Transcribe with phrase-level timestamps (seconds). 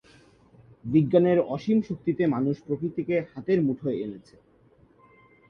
[0.85, 4.35] বিজ্ঞানের অসীম শক্তিতে মানুষ প্রকৃতিকে হাতের মুঠোয় এনেছে।